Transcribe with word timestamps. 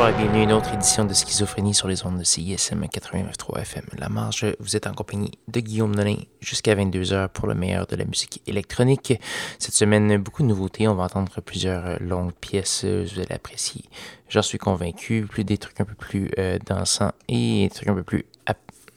bienvenue 0.00 0.40
à 0.40 0.42
une 0.44 0.52
autre 0.52 0.72
édition 0.72 1.04
de 1.04 1.12
Schizophrénie 1.12 1.74
sur 1.74 1.86
les 1.86 2.06
ondes 2.06 2.18
de 2.18 2.24
CISM 2.24 2.84
89.3 2.84 3.60
FM. 3.60 3.84
La 3.98 4.08
marge, 4.08 4.46
vous 4.58 4.74
êtes 4.74 4.86
en 4.86 4.94
compagnie 4.94 5.32
de 5.46 5.60
Guillaume 5.60 5.94
Nolin 5.94 6.16
jusqu'à 6.40 6.74
22h 6.74 7.28
pour 7.28 7.46
le 7.46 7.54
meilleur 7.54 7.86
de 7.86 7.96
la 7.96 8.06
musique 8.06 8.42
électronique. 8.46 9.20
Cette 9.58 9.74
semaine, 9.74 10.16
beaucoup 10.16 10.42
de 10.42 10.48
nouveautés. 10.48 10.88
On 10.88 10.94
va 10.94 11.04
entendre 11.04 11.42
plusieurs 11.42 12.00
longues 12.00 12.32
pièces. 12.32 12.86
Vous 12.86 13.20
allez 13.20 13.30
apprécier. 13.30 13.84
J'en 14.30 14.40
suis 14.40 14.56
convaincu. 14.56 15.26
Plus 15.28 15.44
des 15.44 15.58
trucs 15.58 15.78
un 15.82 15.84
peu 15.84 15.94
plus 15.94 16.30
euh, 16.38 16.58
dansants 16.64 17.12
et 17.28 17.64
des 17.64 17.70
trucs 17.74 17.88
un 17.88 17.94
peu 17.94 18.02
plus 18.02 18.24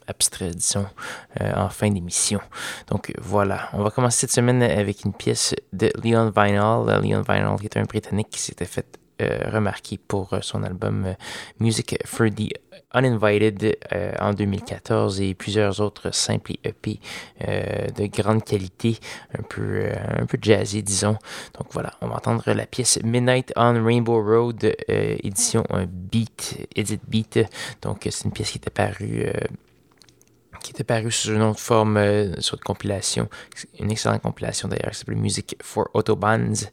abstraits, 0.08 0.56
disons, 0.56 0.88
euh, 1.42 1.52
en 1.54 1.68
fin 1.68 1.90
d'émission. 1.92 2.40
Donc 2.88 3.14
voilà, 3.22 3.70
on 3.74 3.84
va 3.84 3.92
commencer 3.92 4.22
cette 4.22 4.32
semaine 4.32 4.64
avec 4.64 5.04
une 5.04 5.14
pièce 5.14 5.54
de 5.74 5.92
Leon 6.02 6.32
Vinyl. 6.34 6.86
Leon 6.88 7.24
Vinyl 7.28 7.58
qui 7.60 7.66
est 7.66 7.78
un 7.78 7.84
Britannique 7.84 8.30
qui 8.32 8.40
s'était 8.40 8.66
fait 8.66 8.86
euh, 8.86 9.03
remarqué 9.20 10.00
pour 10.08 10.34
euh, 10.34 10.40
son 10.42 10.64
album 10.64 11.06
euh, 11.06 11.14
Music 11.60 11.98
for 12.06 12.28
the 12.30 12.54
Uninvited 12.96 13.76
en 14.20 14.34
2014 14.34 15.20
et 15.22 15.34
plusieurs 15.34 15.80
autres 15.80 16.14
simples 16.14 16.54
EP 16.64 17.00
de 17.42 18.06
grande 18.06 18.44
qualité, 18.44 19.00
un 19.36 19.42
peu, 19.42 19.90
un 20.20 20.28
peu 20.28 20.38
jazzy, 20.40 20.84
disons. 20.84 21.18
Donc 21.58 21.68
voilà, 21.72 21.94
on 22.02 22.08
va 22.08 22.18
entendre 22.18 22.44
la 22.54 22.68
pièce 22.68 23.00
Midnight 23.04 23.52
on 23.56 23.84
Rainbow 23.84 24.22
Road, 24.22 24.76
édition 24.88 25.64
Beat, 25.88 26.68
Edit 26.76 27.00
Beat. 27.08 27.40
Donc 27.82 28.08
c'est 28.12 28.26
une 28.26 28.32
pièce 28.32 28.52
qui 28.52 28.60
était 28.60 28.70
parue 28.70 29.26
qui 30.64 30.72
était 30.72 30.84
paru 30.84 31.12
sous 31.12 31.30
une 31.30 31.42
autre 31.42 31.60
forme 31.60 31.98
euh, 31.98 32.40
sur 32.40 32.56
une 32.56 32.64
compilation, 32.64 33.30
une 33.80 33.92
excellente 33.92 34.22
compilation 34.22 34.68
d'ailleurs, 34.68 34.92
qui 34.92 34.98
s'appelle 34.98 35.18
Music 35.18 35.56
for 35.62 35.90
Autobahns. 35.94 36.70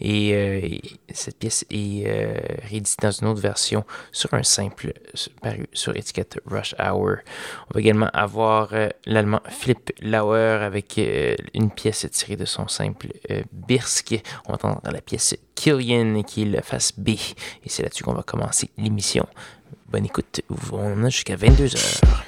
Et, 0.00 0.34
euh, 0.34 0.68
cette 1.12 1.38
pièce 1.38 1.64
est 1.70 2.04
euh, 2.06 2.34
rééditée 2.68 3.06
dans 3.06 3.12
une 3.12 3.28
autre 3.28 3.40
version 3.40 3.84
sur 4.10 4.32
un 4.34 4.42
simple 4.42 4.94
paru 5.42 5.66
sur 5.72 5.94
étiquette 5.94 6.40
Rush 6.46 6.74
Hour. 6.80 7.18
On 7.70 7.74
va 7.74 7.80
également 7.80 8.08
avoir 8.12 8.72
l'allemand 9.06 9.40
Philipp 9.48 9.92
Lauer 10.00 10.58
avec 10.62 10.98
une 11.54 11.70
pièce 11.70 12.06
tirée 12.10 12.36
de 12.36 12.46
son 12.46 12.66
simple 12.66 13.08
Birsk. 13.52 14.20
On 14.46 14.52
va 14.52 14.54
entendre 14.54 14.80
la 14.90 15.00
pièce 15.00 15.36
Killian 15.54 16.22
qui 16.22 16.42
est 16.42 16.46
le 16.46 16.62
face 16.62 16.92
B. 16.98 17.10
Et 17.10 17.68
c'est 17.68 17.82
là-dessus 17.82 18.02
qu'on 18.02 18.14
va 18.14 18.22
commencer 18.22 18.70
l'émission. 18.78 19.26
Bonne 19.88 20.06
écoute, 20.06 20.40
on 20.72 21.04
a 21.04 21.08
jusqu'à 21.10 21.36
22h. 21.36 22.23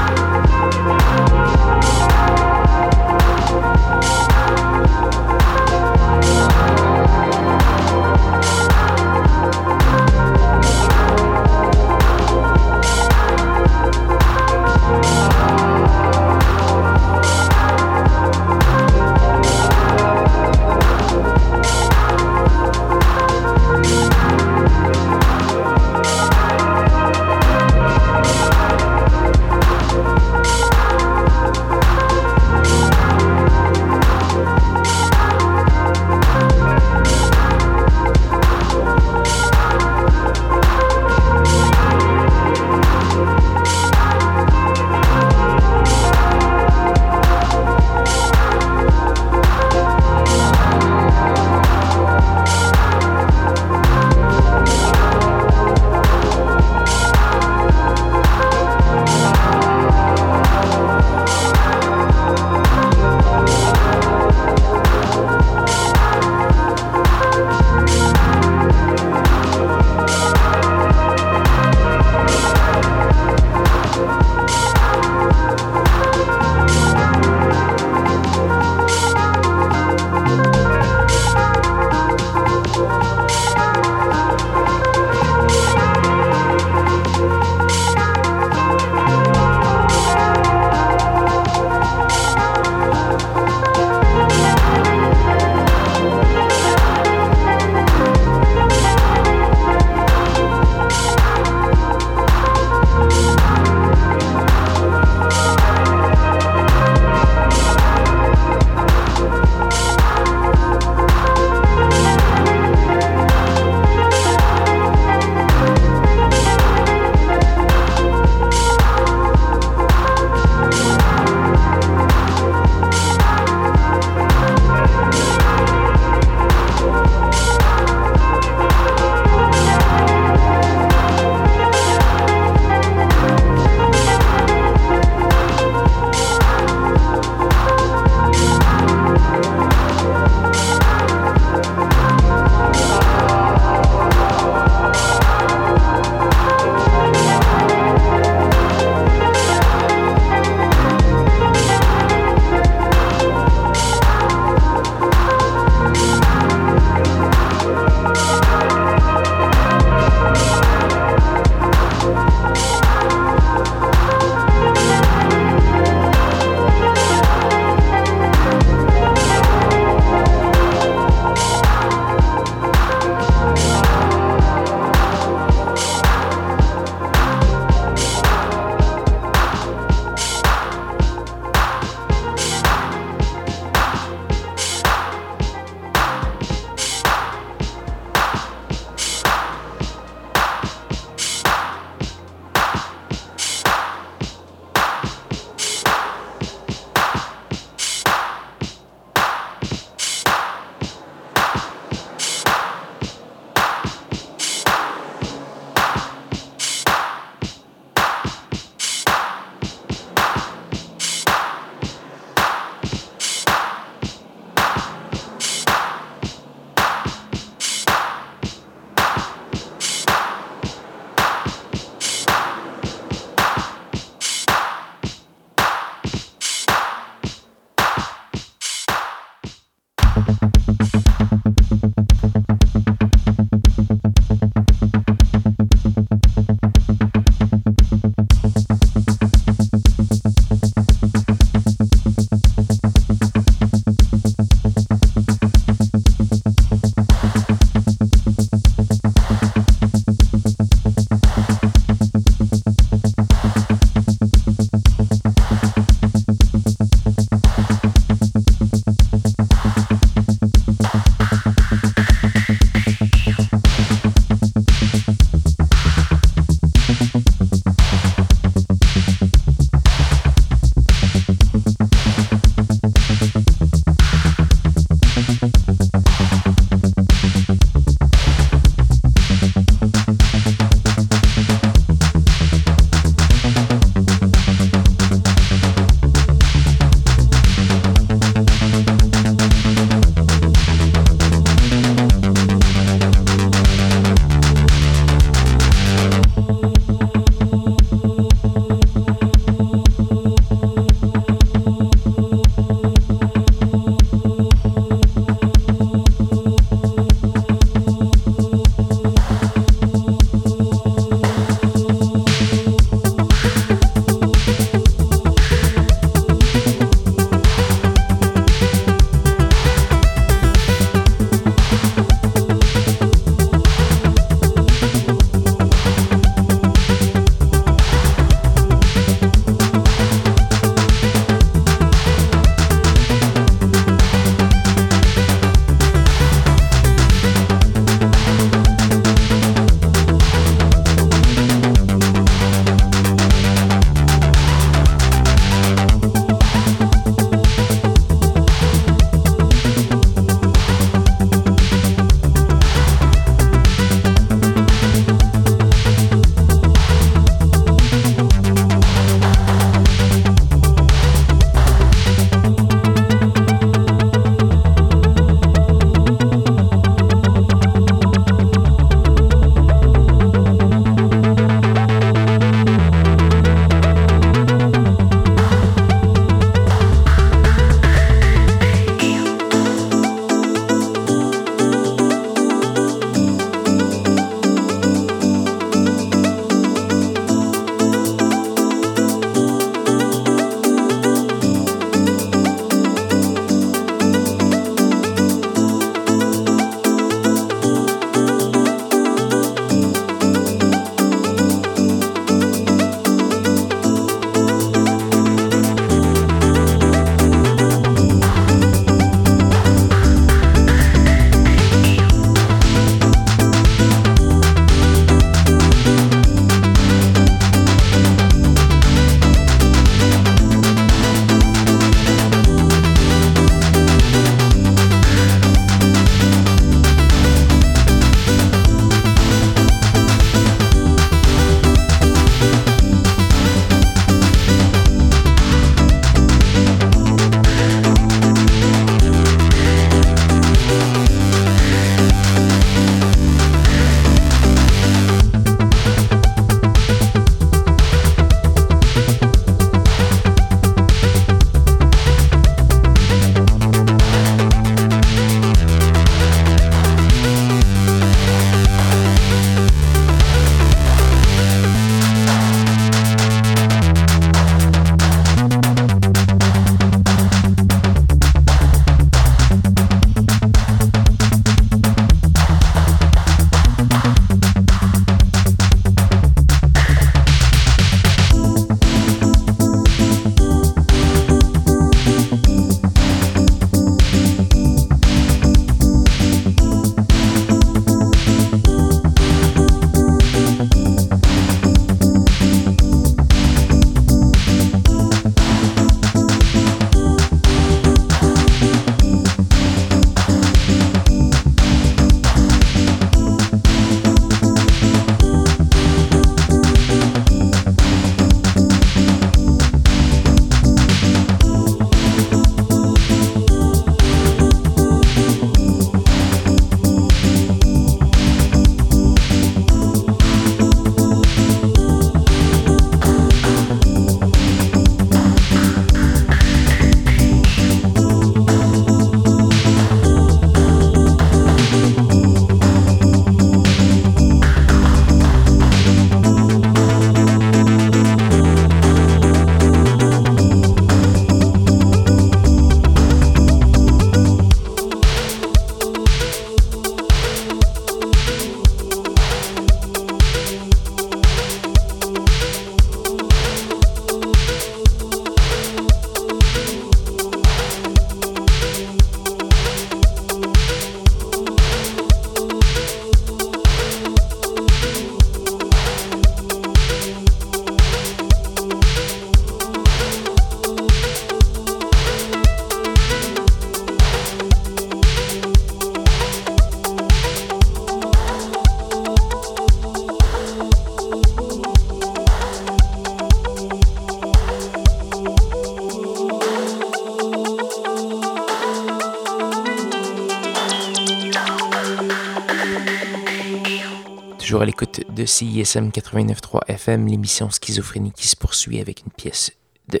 Toujours 594.48 594.62
à 594.62 594.64
l'écoute 594.64 595.02
de 595.14 595.26
CISM 595.26 595.90
89.3 595.90 596.60
FM, 596.68 597.06
l'émission 597.06 597.50
Schizophrénie 597.50 598.12
qui 598.12 598.26
se 598.26 598.34
poursuit 598.34 598.80
avec 598.80 599.02
une 599.04 599.12
pièce 599.12 599.52
de 599.88 600.00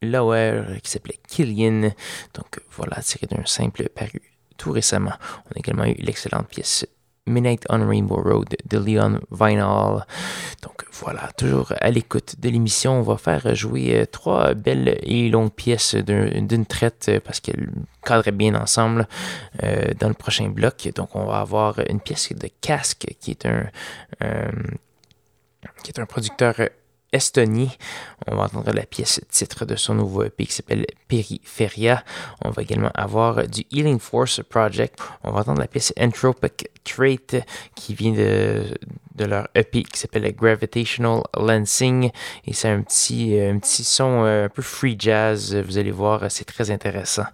Lower 0.00 0.80
qui 0.82 0.90
s'appelait 0.90 1.20
Killian. 1.28 1.92
Donc 2.32 2.62
voilà, 2.70 3.02
tiré 3.02 3.26
d'un 3.26 3.44
simple 3.44 3.90
paru 3.90 4.22
tout 4.56 4.72
récemment. 4.72 5.12
On 5.44 5.56
a 5.56 5.58
également 5.58 5.84
eu 5.84 5.92
l'excellente 5.98 6.48
pièce 6.48 6.86
Midnight 7.26 7.64
on 7.70 7.86
Rainbow 7.86 8.16
Road 8.16 8.56
de 8.68 8.78
Leon 8.78 9.20
Vinyl. 9.30 10.04
Donc 10.62 10.84
voilà, 10.92 11.30
toujours 11.36 11.72
à 11.80 11.90
l'écoute 11.90 12.34
de 12.40 12.48
l'émission. 12.48 12.98
On 12.98 13.02
va 13.02 13.16
faire 13.16 13.54
jouer 13.54 14.00
euh, 14.00 14.06
trois 14.06 14.54
belles 14.54 14.98
et 15.02 15.28
longues 15.28 15.52
pièces 15.52 15.94
d'une 15.94 16.66
traite 16.66 17.06
euh, 17.08 17.20
parce 17.24 17.40
qu'elles 17.40 17.70
cadraient 18.04 18.32
bien 18.32 18.54
ensemble 18.54 19.06
euh, 19.62 19.92
dans 20.00 20.08
le 20.08 20.14
prochain 20.14 20.48
bloc. 20.48 20.90
Donc 20.96 21.14
on 21.14 21.24
va 21.24 21.40
avoir 21.40 21.78
une 21.88 22.00
pièce 22.00 22.32
de 22.32 22.48
Casque 22.60 23.06
qui 23.20 23.30
est 23.30 23.46
un, 23.46 23.66
qui 25.84 25.90
est 25.90 26.00
un 26.00 26.06
producteur 26.06 26.56
Estonie. 27.12 27.76
On 28.26 28.36
va 28.36 28.44
entendre 28.44 28.72
la 28.72 28.86
pièce 28.86 29.20
titre 29.30 29.64
de 29.64 29.76
son 29.76 29.94
nouveau 29.94 30.24
EP 30.24 30.46
qui 30.46 30.52
s'appelle 30.52 30.86
Peripheria. 31.08 32.04
On 32.44 32.50
va 32.50 32.62
également 32.62 32.90
avoir 32.94 33.46
du 33.46 33.64
Healing 33.70 33.98
Force 33.98 34.40
Project. 34.42 34.98
On 35.22 35.30
va 35.30 35.40
entendre 35.40 35.60
la 35.60 35.66
pièce 35.66 35.92
Entropic 36.00 36.68
Trait 36.84 37.44
qui 37.74 37.94
vient 37.94 38.12
de, 38.12 38.64
de 39.14 39.24
leur 39.24 39.48
EP 39.54 39.82
qui 39.82 39.98
s'appelle 39.98 40.34
Gravitational 40.34 41.22
Lensing. 41.36 42.10
Et 42.46 42.52
c'est 42.52 42.68
un 42.68 42.82
petit, 42.82 43.38
un 43.38 43.58
petit 43.58 43.84
son 43.84 44.24
euh, 44.24 44.46
un 44.46 44.48
peu 44.48 44.62
free 44.62 44.96
jazz. 44.98 45.54
Vous 45.54 45.78
allez 45.78 45.90
voir, 45.90 46.30
c'est 46.30 46.44
très 46.44 46.70
intéressant. 46.70 47.26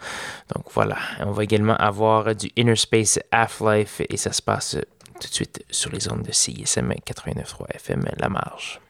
Donc 0.55 0.67
voilà. 0.73 0.97
On 1.21 1.33
va 1.33 1.45
également 1.45 1.77
avoir 1.77 2.35
du 2.35 2.51
Inner 2.57 2.77
Space 2.77 3.19
Half-Life 3.31 4.03
et 4.09 4.17
ça 4.17 4.33
se 4.33 4.43
passe 4.43 4.77
tout 5.21 5.29
de 5.29 5.35
suite 5.35 5.65
sur 5.71 5.91
les 5.91 6.11
ondes 6.11 6.23
de 6.23 6.33
CISM 6.33 6.93
89.3 7.07 7.75
FM 7.75 8.05
La 8.19 8.29
Marge. 8.29 8.81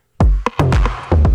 Thank 0.58 0.74
you. 1.12 1.27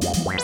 Wow. 0.00 0.38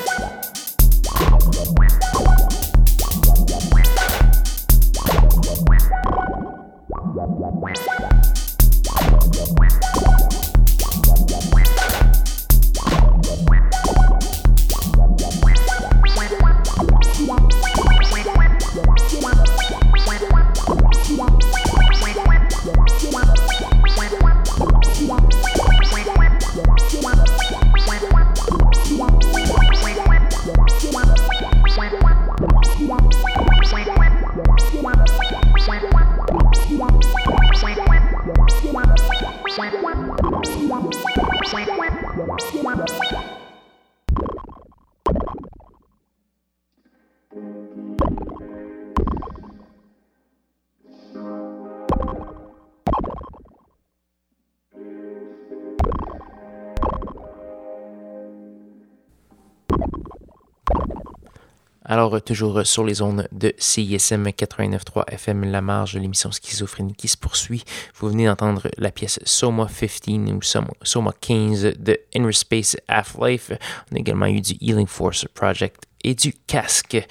Toujours 62.25 62.67
sur 62.67 62.85
les 62.85 63.01
ondes 63.01 63.27
de 63.33 63.55
CISM 63.57 64.29
89.3 64.29 65.09
FM, 65.09 65.45
la 65.45 65.63
marge, 65.63 65.95
l'émission 65.95 66.31
Schizophrénie 66.31 66.95
qui 66.95 67.09
se 67.09 67.17
poursuit. 67.17 67.65
Vous 67.95 68.11
venez 68.11 68.27
d'entendre 68.27 68.69
la 68.77 68.91
pièce 68.91 69.19
Soma 69.25 69.67
15 69.67 70.09
ou 70.33 70.41
Soma 70.83 71.13
15 71.19 71.75
de 71.79 71.99
Inner 72.13 72.33
Space 72.33 72.77
Half-Life. 72.89 73.53
On 73.91 73.97
a 73.97 73.99
également 73.99 74.27
eu 74.27 74.43
du 74.43 74.55
Healing 74.61 74.87
Force 74.87 75.27
Project 75.33 75.85
et 76.03 76.15
du 76.15 76.35
casque. 76.47 77.03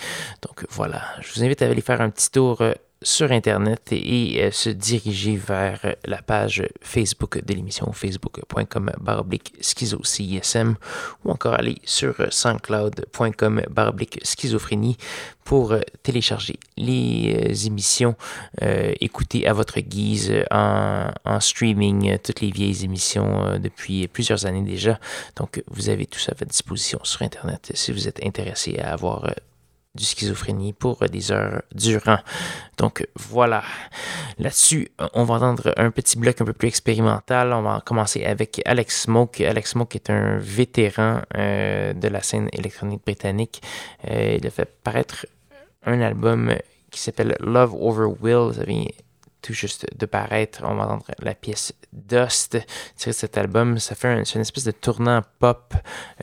Donc 0.44 0.64
voilà, 0.70 1.02
je 1.22 1.34
vous 1.34 1.44
invite 1.44 1.64
à 1.64 1.70
aller 1.70 1.82
faire 1.82 2.00
un 2.00 2.12
petit 2.12 2.30
tour 2.30 2.62
euh, 2.62 2.74
sur 3.04 3.32
Internet 3.32 3.92
et 3.92 4.44
euh, 4.44 4.52
se 4.52 4.70
diriger 4.70 5.36
vers 5.36 5.96
la 6.06 6.22
page 6.22 6.64
Facebook 6.82 7.44
de 7.44 7.54
l'émission 7.54 7.92
facebook.com 7.92 8.92
baroblique 9.00 9.54
schizo-CISM 9.62 10.76
ou 11.24 11.32
encore 11.32 11.54
aller 11.54 11.78
sur 11.84 12.16
soundcloud.com 12.30 13.62
baroblique 13.70 14.20
schizophrénie 14.24 14.98
pour 15.44 15.74
euh, 15.74 15.82
télécharger 16.02 16.58
les 16.78 17.36
euh, 17.36 17.68
émissions, 17.68 18.16
écouter 18.62 19.48
à 19.48 19.54
votre 19.54 19.80
guise 19.80 20.34
en, 20.52 21.12
en, 21.26 21.40
streaming 21.40 22.18
toutes 22.24 22.42
les 22.42 22.52
vieilles 22.52 22.84
émissions 22.84 23.60
depuis 23.60 24.08
plusieurs 24.08 24.46
années 24.46 24.64
déjà. 24.64 25.00
Donc 25.36 25.64
vous 25.68 25.90
avez 25.90 26.06
tout 26.06 26.20
ça 26.20 26.32
à 26.32 26.36
votre 26.36 26.52
disposition 26.52 27.00
sur 27.04 27.22
Internet 27.22 27.72
si 27.76 27.92
vous 27.92 28.08
êtes 28.08 28.26
intéressé 28.26 28.80
à 28.80 28.94
avoir 28.94 29.34
du 29.96 30.04
schizophrénie 30.06 30.74
pour 30.74 30.98
des 31.08 31.32
heures 31.32 31.62
durant. 31.74 32.18
Donc 32.78 33.08
voilà, 33.16 33.64
là-dessus, 34.40 34.90
on 35.14 35.24
va 35.24 35.36
entendre 35.36 35.74
un 35.78 35.92
petit 35.92 36.18
bloc 36.18 36.42
un 36.42 36.46
peu 36.46 36.54
plus 36.54 36.68
expérimental. 36.68 37.54
On 37.54 37.62
va 37.62 37.82
commencer 37.86 38.26
avec 38.26 38.62
Alex 38.66 39.04
Smoke. 39.04 39.42
Alex 39.42 39.72
Smoke 39.72 39.96
est 39.96 40.10
un 40.10 40.38
vétéran 40.38 41.22
euh, 41.38 41.94
de 41.94 42.08
la 42.08 42.22
scène 42.22 42.50
électronique 42.54 43.04
britannique. 43.06 43.62
Euh, 44.10 44.38
il 44.40 44.48
a 44.48 44.50
fait 44.50 44.70
paraître 44.84 45.28
un 45.86 46.02
album 46.02 46.56
qui 46.90 47.00
s'appelle 47.00 47.36
Love 47.40 47.76
Over 47.76 48.16
Will. 48.20 48.56
Ça 48.56 48.64
vient 48.64 48.86
tout 49.44 49.54
juste 49.54 49.86
de 49.96 50.06
paraître. 50.06 50.62
On 50.64 50.76
va 50.76 50.86
entendre 50.86 51.06
la 51.20 51.36
pièce 51.36 51.74
Dust 51.92 52.58
tirée 52.96 53.12
de 53.12 53.16
cet 53.16 53.38
album. 53.38 53.78
Ça 53.78 53.94
fait 53.94 54.12
une 54.12 54.42
espèce 54.42 54.64
de 54.64 54.72
tournant 54.72 55.22
pop 55.40 55.74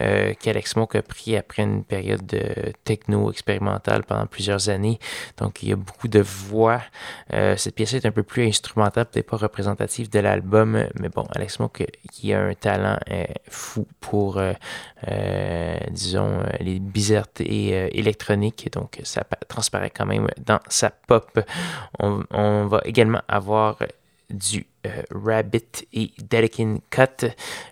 euh, 0.00 0.34
qu'Alex 0.34 0.74
Mock 0.76 0.96
a 0.96 1.02
pris 1.02 1.36
après 1.36 1.62
une 1.62 1.84
période 1.84 2.26
de 2.26 2.72
techno 2.84 3.30
expérimentale 3.30 4.02
pendant 4.02 4.26
plusieurs 4.26 4.68
années. 4.68 4.98
Donc 5.36 5.62
il 5.62 5.68
y 5.68 5.72
a 5.72 5.76
beaucoup 5.76 6.08
de 6.08 6.20
voix. 6.20 6.80
Euh, 7.32 7.56
cette 7.56 7.74
pièce 7.74 7.94
est 7.94 8.06
un 8.06 8.10
peu 8.10 8.22
plus 8.22 8.46
instrumentale, 8.46 9.06
peut-être 9.06 9.28
pas 9.28 9.36
représentative 9.36 10.10
de 10.10 10.18
l'album, 10.18 10.86
mais 10.98 11.08
bon, 11.08 11.26
Alex 11.34 11.60
Mock 11.60 11.84
qui 12.10 12.32
a 12.32 12.40
un 12.40 12.54
talent 12.54 12.98
euh, 13.10 13.24
fou 13.48 13.86
pour, 14.00 14.40
disons, 15.90 16.42
les 16.58 16.80
bizarretés 16.80 17.96
électroniques. 17.96 18.70
Donc 18.72 18.98
ça 19.04 19.24
transparaît 19.48 19.90
quand 19.90 20.06
même 20.06 20.26
dans 20.44 20.60
sa 20.68 20.90
pop. 20.90 21.38
On 21.98 22.66
va 22.66 22.80
également 22.84 23.09
avoir 23.28 23.78
du 24.30 24.66
euh, 24.86 25.02
Rabbit 25.10 25.86
et 25.92 26.10
Dedekin 26.18 26.78
Cut. 26.88 27.26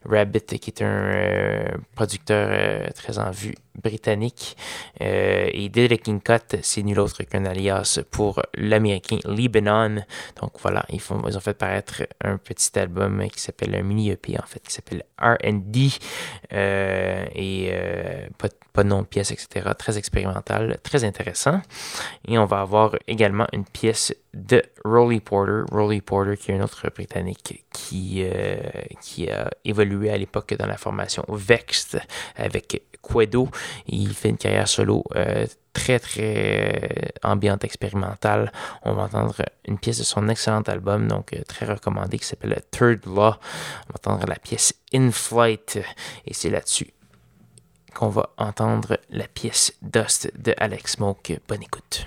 Rabbit 0.04 0.59
qui 0.59 0.70
est 0.70 0.82
un 0.82 0.86
euh, 0.86 1.68
producteur 1.94 2.48
euh, 2.52 2.86
très 2.94 3.18
en 3.18 3.30
vue 3.30 3.54
britannique 3.82 4.56
et 5.00 5.68
Dedekin 5.68 6.18
Cut 6.18 6.59
c'est 6.62 6.82
nul 6.82 6.98
autre 6.98 7.22
qu'un 7.22 7.44
alias 7.44 8.00
pour 8.11 8.42
l'américain 8.56 9.18
Lebanon. 9.24 10.02
Donc 10.40 10.54
voilà, 10.61 10.84
ils, 10.88 11.00
font, 11.00 11.22
ils 11.28 11.36
ont 11.36 11.40
fait 11.40 11.54
paraître 11.54 12.02
un 12.22 12.38
petit 12.38 12.76
album 12.76 13.24
qui 13.30 13.40
s'appelle 13.40 13.76
un 13.76 13.82
mini 13.82 14.11
EP 14.11 14.36
en 14.36 14.46
fait 14.46 14.59
qui 14.61 14.72
s'appelle 14.72 15.04
R&D 15.20 15.90
et 16.50 17.72
pas, 18.36 18.48
pas 18.72 18.82
de 18.82 18.88
nom 18.88 19.02
de 19.02 19.06
pièce 19.06 19.30
etc. 19.30 19.70
Très 19.78 19.96
expérimental, 19.96 20.78
très 20.82 21.04
intéressant. 21.04 21.62
Et 22.26 22.36
on 22.36 22.46
va 22.46 22.61
avoir 22.61 22.96
également 23.06 23.46
une 23.52 23.64
pièce 23.64 24.12
de 24.34 24.62
Rolly 24.84 25.20
Porter, 25.20 25.62
Rolly 25.70 26.00
Porter 26.00 26.36
qui 26.36 26.50
est 26.50 26.59
un 26.59 26.62
autre 26.62 26.88
britannique 26.99 27.64
qui, 27.72 28.22
euh, 28.24 28.59
qui 29.01 29.30
a 29.30 29.49
évolué 29.64 30.11
à 30.11 30.18
l'époque 30.18 30.55
dans 30.59 30.66
la 30.66 30.76
formation 30.76 31.24
Vexed 31.28 32.03
avec 32.36 32.82
Quedo. 33.03 33.49
Il 33.86 34.12
fait 34.14 34.30
une 34.30 34.36
carrière 34.36 34.66
solo 34.66 35.05
euh, 35.14 35.46
très 35.72 36.01
très 36.01 36.82
euh, 36.82 37.09
ambiante 37.22 37.62
expérimentale. 37.64 38.51
On 38.82 38.94
va 38.94 39.03
entendre 39.05 39.36
une 39.66 39.78
pièce 39.78 39.99
de 39.99 40.05
son 40.05 40.28
excellent 40.28 40.62
album, 40.62 41.07
donc 41.07 41.36
très 41.46 41.66
recommandé, 41.66 42.18
qui 42.18 42.26
s'appelle 42.26 42.61
Third 42.72 43.07
Law. 43.07 43.14
On 43.14 43.92
va 43.92 43.94
entendre 43.94 44.26
la 44.26 44.36
pièce 44.36 44.74
In 44.92 45.12
Flight 45.12 45.78
et 46.26 46.34
c'est 46.34 46.51
là-dessus 46.51 46.92
qu'on 47.94 48.09
va 48.09 48.30
entendre 48.36 48.99
la 49.11 49.28
pièce 49.28 49.72
Dust 49.82 50.32
de 50.36 50.53
Alex 50.59 50.92
Smoke. 50.92 51.38
Bonne 51.49 51.62
écoute. 51.62 52.07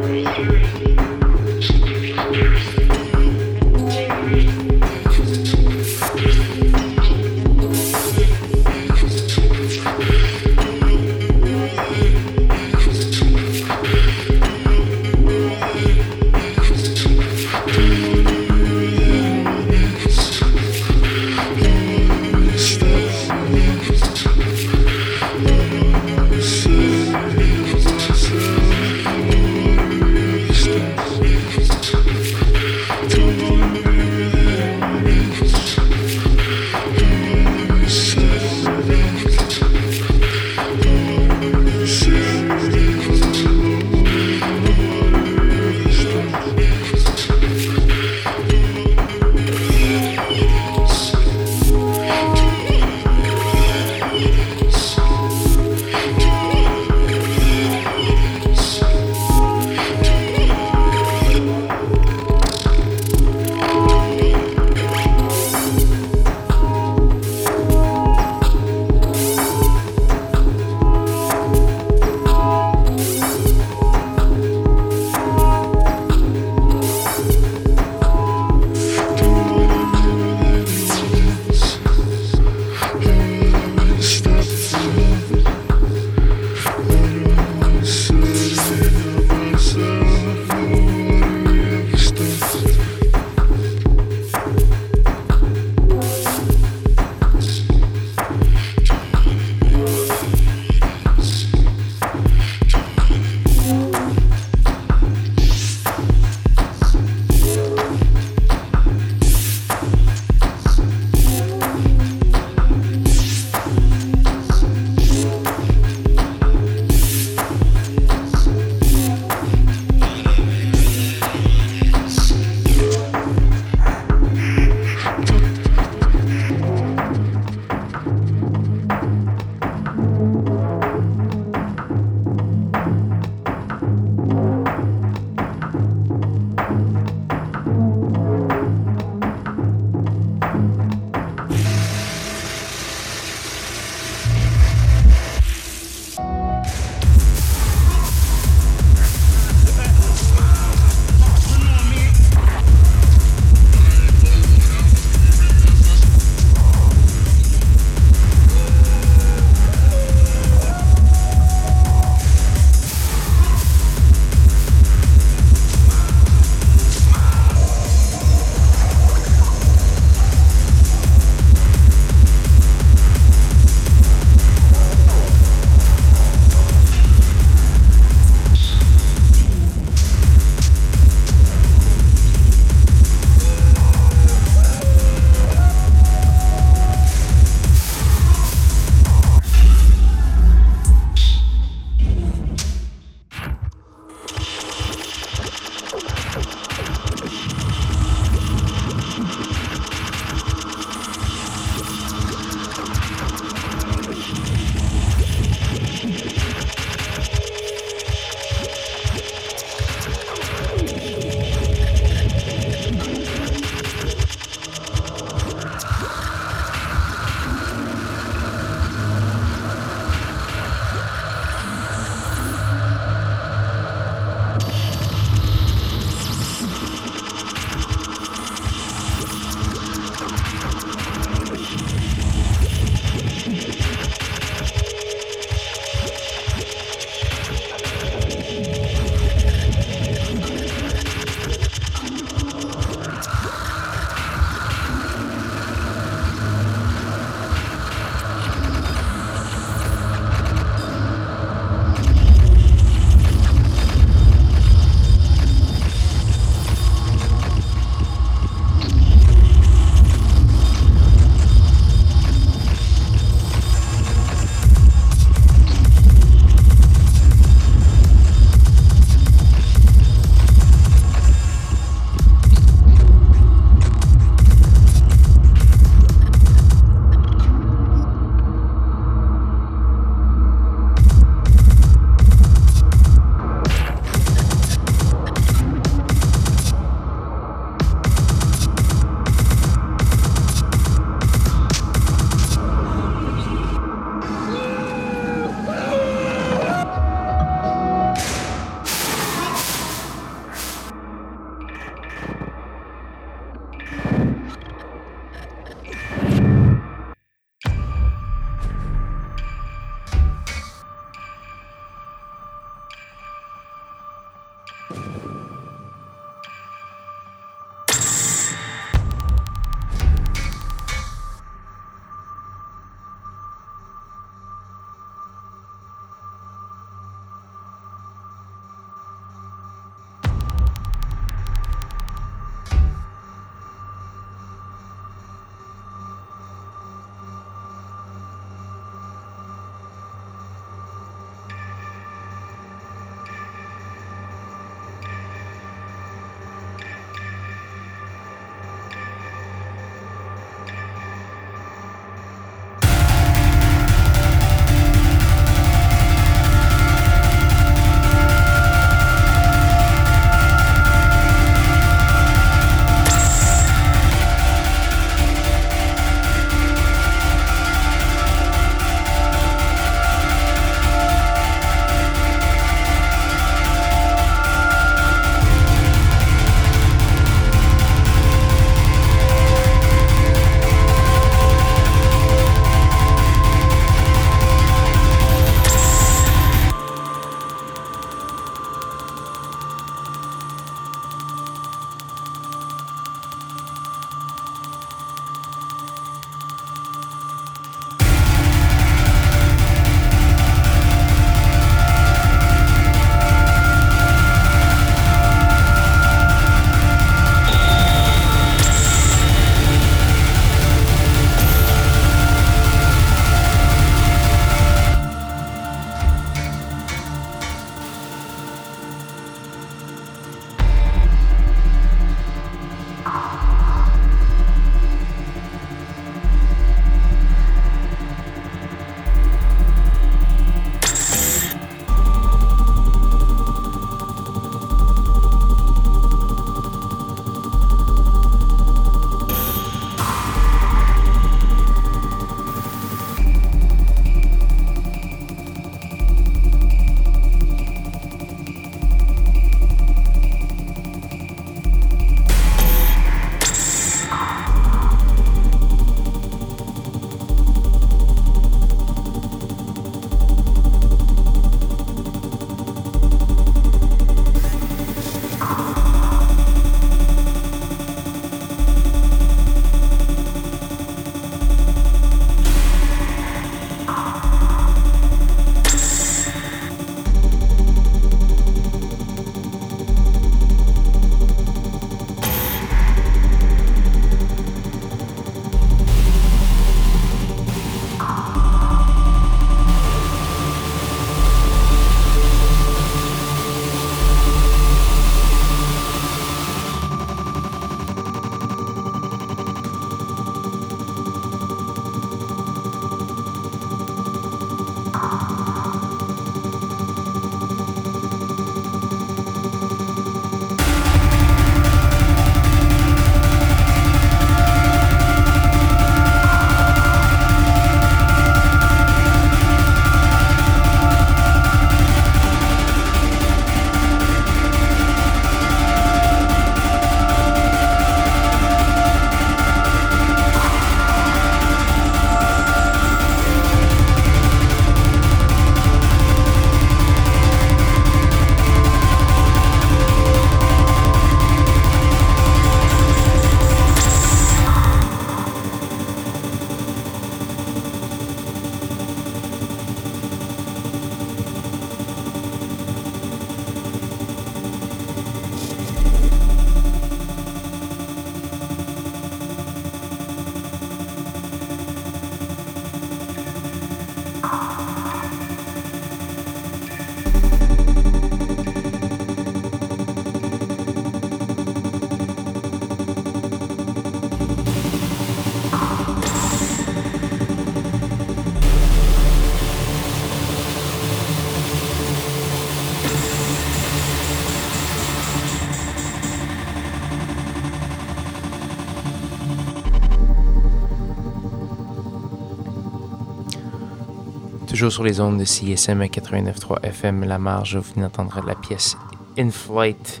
toujours 594.64 594.72
sur 594.76 594.84
les 594.84 594.98
ondes 594.98 595.18
de 595.18 595.26
CSM 595.26 595.82
à 595.82 595.88
89.3 595.88 596.64
FM 596.64 597.04
La 597.04 597.18
Marge. 597.18 597.58
Vous 597.58 597.78
n'entendrez 597.78 598.22
la 598.26 598.34
pièce 598.34 598.78
In 599.18 599.28
Flight 599.28 600.00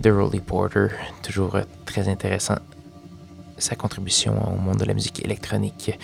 de 0.00 0.10
Rolly 0.10 0.40
Porter. 0.40 0.88
Toujours 1.22 1.54
euh, 1.54 1.62
très 1.84 2.08
intéressant 2.08 2.56
sa 3.58 3.76
contribution 3.76 4.34
au 4.52 4.56
monde 4.56 4.78
de 4.78 4.84
la 4.84 4.94
musique 4.94 5.24
électronique. 5.24 5.96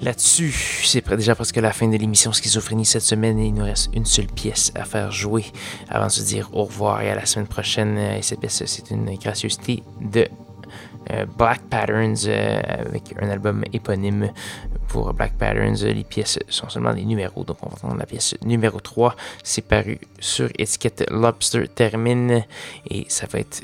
Là-dessus, 0.00 0.52
c'est 0.84 1.08
déjà 1.16 1.34
presque 1.34 1.56
la 1.56 1.72
fin 1.72 1.88
de 1.88 1.96
l'émission 1.96 2.32
Schizophrénie 2.32 2.84
cette 2.84 3.02
semaine 3.02 3.40
et 3.40 3.46
il 3.46 3.54
nous 3.54 3.64
reste 3.64 3.90
une 3.94 4.06
seule 4.06 4.28
pièce 4.28 4.70
à 4.76 4.84
faire 4.84 5.10
jouer 5.10 5.44
avant 5.88 6.06
de 6.06 6.12
se 6.12 6.22
dire 6.22 6.50
au 6.52 6.66
revoir 6.66 7.02
et 7.02 7.10
à 7.10 7.16
la 7.16 7.26
semaine 7.26 7.48
prochaine. 7.48 7.96
Euh, 7.98 8.18
et 8.18 8.22
cette 8.22 8.38
pièce, 8.38 8.62
c'est 8.64 8.92
une 8.92 9.12
gracieuseté 9.16 9.82
de 10.00 10.28
Black 11.36 11.62
Patterns 11.68 12.26
euh, 12.26 12.60
avec 12.78 13.14
un 13.20 13.28
album 13.28 13.64
éponyme 13.72 14.30
pour 14.88 15.12
Black 15.14 15.34
Patterns. 15.34 15.84
Les 15.84 16.04
pièces 16.04 16.38
sont 16.48 16.68
seulement 16.68 16.94
des 16.94 17.04
numéros, 17.04 17.44
donc 17.44 17.58
on 17.62 17.68
va 17.68 17.74
entendre 17.74 17.96
la 17.98 18.06
pièce 18.06 18.34
numéro 18.44 18.80
3. 18.80 19.14
C'est 19.42 19.66
paru 19.66 19.98
sur 20.18 20.48
étiquette 20.58 21.04
Lobster 21.10 21.68
Termine 21.68 22.44
et 22.90 23.06
ça 23.08 23.26
va 23.26 23.40
être 23.40 23.62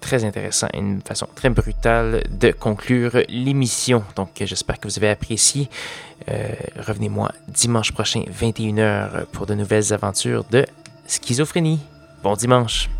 très 0.00 0.24
intéressant 0.24 0.68
une 0.74 1.00
façon 1.00 1.26
très 1.34 1.48
brutale 1.48 2.24
de 2.30 2.50
conclure 2.50 3.22
l'émission. 3.28 4.04
Donc 4.16 4.30
j'espère 4.40 4.78
que 4.78 4.86
vous 4.86 4.98
avez 4.98 5.08
apprécié. 5.08 5.68
Euh, 6.28 6.48
revenez-moi 6.86 7.32
dimanche 7.48 7.92
prochain, 7.92 8.22
21h, 8.30 9.24
pour 9.26 9.46
de 9.46 9.54
nouvelles 9.54 9.92
aventures 9.92 10.44
de 10.50 10.66
schizophrénie. 11.06 11.80
Bon 12.22 12.34
dimanche. 12.34 12.90